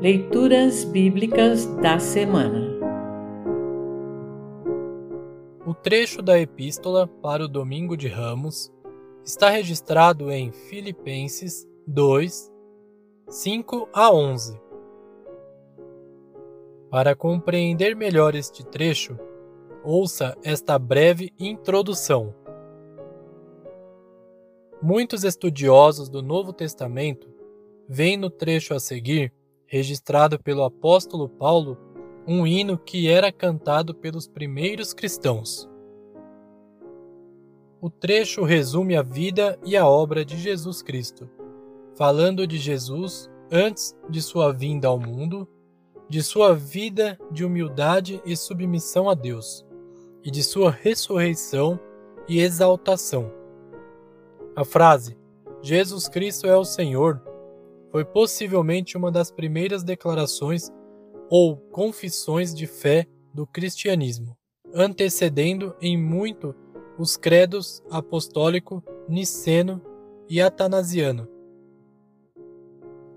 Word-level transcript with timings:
Leituras 0.00 0.82
Bíblicas 0.82 1.66
da 1.76 1.98
Semana 1.98 2.70
O 5.66 5.74
trecho 5.74 6.22
da 6.22 6.40
Epístola 6.40 7.06
para 7.06 7.44
o 7.44 7.48
Domingo 7.48 7.98
de 7.98 8.08
Ramos 8.08 8.72
está 9.22 9.50
registrado 9.50 10.30
em 10.30 10.52
Filipenses 10.52 11.68
2, 11.86 12.50
5 13.28 13.90
a 13.92 14.10
11. 14.10 14.58
Para 16.88 17.14
compreender 17.14 17.94
melhor 17.94 18.34
este 18.34 18.64
trecho, 18.64 19.18
ouça 19.84 20.34
esta 20.42 20.78
breve 20.78 21.30
introdução. 21.38 22.34
Muitos 24.80 25.24
estudiosos 25.24 26.08
do 26.08 26.22
Novo 26.22 26.54
Testamento 26.54 27.28
veem 27.86 28.16
no 28.16 28.30
trecho 28.30 28.72
a 28.72 28.80
seguir 28.80 29.30
registrado 29.70 30.36
pelo 30.36 30.64
apóstolo 30.64 31.28
Paulo, 31.28 31.78
um 32.26 32.44
hino 32.44 32.76
que 32.76 33.08
era 33.08 33.30
cantado 33.30 33.94
pelos 33.94 34.26
primeiros 34.26 34.92
cristãos. 34.92 35.70
O 37.80 37.88
trecho 37.88 38.42
resume 38.42 38.96
a 38.96 39.02
vida 39.02 39.56
e 39.64 39.76
a 39.76 39.86
obra 39.86 40.24
de 40.24 40.36
Jesus 40.36 40.82
Cristo, 40.82 41.30
falando 41.94 42.48
de 42.48 42.58
Jesus 42.58 43.30
antes 43.48 43.96
de 44.08 44.20
sua 44.20 44.52
vinda 44.52 44.88
ao 44.88 44.98
mundo, 44.98 45.48
de 46.08 46.20
sua 46.20 46.52
vida 46.52 47.16
de 47.30 47.44
humildade 47.44 48.20
e 48.26 48.36
submissão 48.36 49.08
a 49.08 49.14
Deus, 49.14 49.64
e 50.24 50.32
de 50.32 50.42
sua 50.42 50.72
ressurreição 50.72 51.78
e 52.28 52.40
exaltação. 52.40 53.32
A 54.56 54.64
frase 54.64 55.16
Jesus 55.62 56.08
Cristo 56.08 56.48
é 56.48 56.56
o 56.56 56.64
Senhor 56.64 57.22
foi 57.90 58.04
possivelmente 58.04 58.96
uma 58.96 59.10
das 59.10 59.30
primeiras 59.30 59.82
declarações 59.82 60.70
ou 61.28 61.56
confissões 61.56 62.54
de 62.54 62.66
fé 62.66 63.06
do 63.34 63.46
cristianismo, 63.46 64.36
antecedendo 64.74 65.74
em 65.80 65.96
muito 65.96 66.54
os 66.98 67.16
credos 67.16 67.82
apostólico, 67.90 68.82
niceno 69.08 69.80
e 70.28 70.40
atanasiano. 70.40 71.28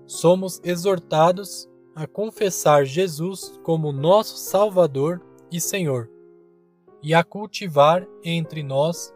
Somos 0.06 0.60
exortados 0.64 1.68
a 1.94 2.06
confessar 2.06 2.84
Jesus 2.84 3.58
como 3.62 3.92
nosso 3.92 4.36
Salvador 4.36 5.20
e 5.50 5.60
Senhor, 5.60 6.10
e 7.02 7.14
a 7.14 7.22
cultivar 7.22 8.06
entre 8.24 8.62
nós 8.62 9.14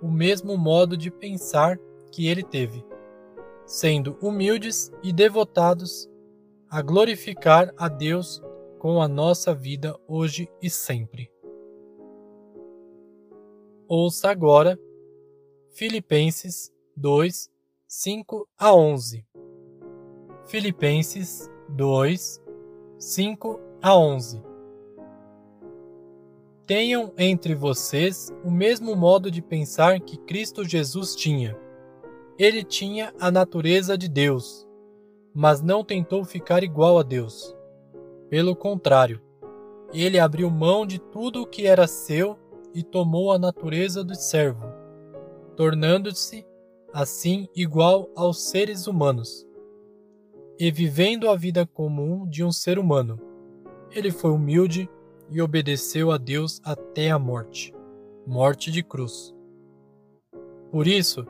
o 0.00 0.08
mesmo 0.08 0.56
modo 0.56 0.96
de 0.96 1.10
pensar 1.10 1.78
que 2.12 2.26
ele 2.28 2.42
teve 2.42 2.84
sendo 3.66 4.16
humildes 4.20 4.92
e 5.02 5.12
devotados 5.12 6.08
a 6.68 6.80
glorificar 6.80 7.72
a 7.76 7.88
Deus 7.88 8.42
com 8.78 9.00
a 9.00 9.06
nossa 9.06 9.54
vida 9.54 9.98
hoje 10.08 10.48
e 10.60 10.68
sempre. 10.68 11.30
Ouça 13.86 14.30
agora 14.30 14.78
Filipenses 15.70 16.72
2, 16.96 17.50
5 17.86 18.48
a 18.58 18.74
11. 18.74 19.26
Filipenses 20.46 21.50
2, 21.68 22.42
5 22.98 23.60
a 23.82 23.96
11. 23.96 24.42
Tenham 26.66 27.12
entre 27.18 27.54
vocês 27.54 28.32
o 28.44 28.50
mesmo 28.50 28.96
modo 28.96 29.30
de 29.30 29.42
pensar 29.42 30.00
que 30.00 30.16
Cristo 30.18 30.64
Jesus 30.64 31.14
tinha 31.14 31.56
ele 32.38 32.62
tinha 32.64 33.12
a 33.20 33.30
natureza 33.30 33.96
de 33.96 34.08
Deus, 34.08 34.66
mas 35.34 35.60
não 35.62 35.84
tentou 35.84 36.24
ficar 36.24 36.62
igual 36.62 36.98
a 36.98 37.02
Deus. 37.02 37.56
Pelo 38.28 38.56
contrário, 38.56 39.20
ele 39.92 40.18
abriu 40.18 40.50
mão 40.50 40.86
de 40.86 40.98
tudo 40.98 41.42
o 41.42 41.46
que 41.46 41.66
era 41.66 41.86
seu 41.86 42.38
e 42.74 42.82
tomou 42.82 43.32
a 43.32 43.38
natureza 43.38 44.02
do 44.02 44.14
servo, 44.14 44.66
tornando-se 45.56 46.46
assim 46.92 47.48
igual 47.54 48.10
aos 48.16 48.48
seres 48.48 48.86
humanos. 48.86 49.46
E 50.58 50.70
vivendo 50.70 51.28
a 51.28 51.36
vida 51.36 51.66
comum 51.66 52.26
de 52.28 52.44
um 52.44 52.52
ser 52.52 52.78
humano, 52.78 53.18
ele 53.90 54.10
foi 54.10 54.30
humilde 54.30 54.88
e 55.30 55.40
obedeceu 55.40 56.10
a 56.10 56.18
Deus 56.18 56.60
até 56.64 57.10
a 57.10 57.18
morte 57.18 57.74
morte 58.26 58.70
de 58.70 58.82
cruz. 58.82 59.34
Por 60.70 60.86
isso, 60.86 61.26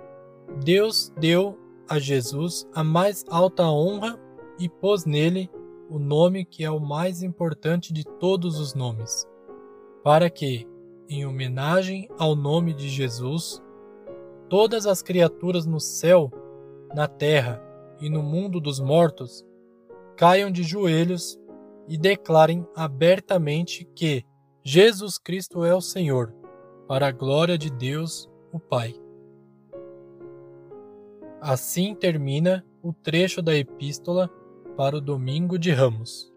Deus 0.61 1.13
deu 1.19 1.59
a 1.89 1.99
Jesus 1.99 2.67
a 2.75 2.85
mais 2.85 3.25
alta 3.29 3.65
honra 3.65 4.19
e 4.59 4.69
pôs 4.69 5.05
nele 5.05 5.51
o 5.89 5.99
nome 5.99 6.45
que 6.45 6.65
é 6.65 6.71
o 6.71 6.81
mais 6.81 7.23
importante 7.23 7.93
de 7.93 8.05
todos 8.05 8.59
os 8.59 8.75
nomes, 8.75 9.27
para 10.03 10.31
que, 10.31 10.67
em 11.09 11.27
homenagem 11.27 12.09
ao 12.19 12.35
nome 12.35 12.73
de 12.73 12.89
Jesus, 12.89 13.63
todas 14.49 14.87
as 14.87 15.03
criaturas 15.03 15.67
no 15.67 15.81
céu, 15.81 16.31
na 16.95 17.07
terra 17.07 17.63
e 18.01 18.09
no 18.09 18.23
mundo 18.23 18.61
dos 18.61 18.81
mortos 18.81 19.45
caiam 20.17 20.51
de 20.51 20.63
joelhos 20.63 21.39
e 21.89 21.99
declarem 21.99 22.67
abertamente 22.75 23.85
que 23.95 24.25
Jesus 24.63 25.19
Cristo 25.19 25.65
é 25.65 25.75
o 25.75 25.81
Senhor, 25.81 26.33
para 26.87 27.09
a 27.09 27.13
glória 27.13 27.59
de 27.59 27.71
Deus, 27.71 28.31
o 28.53 28.59
Pai. 28.61 28.95
Assim 31.45 31.93
termina 31.93 32.65
o 32.81 32.93
trecho 32.93 33.43
da 33.43 33.53
Epístola 33.53 34.31
para 34.77 34.97
o 34.97 35.01
Domingo 35.01 35.59
de 35.59 35.73
Ramos. 35.73 36.33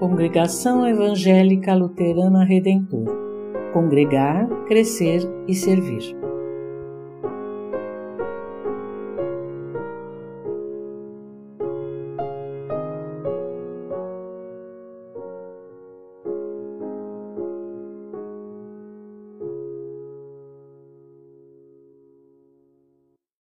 Congregação 0.00 0.84
Evangélica 0.84 1.72
Luterana 1.74 2.42
Redentor 2.44 3.06
Congregar, 3.72 4.48
Crescer 4.66 5.20
e 5.46 5.54
Servir. 5.54 6.19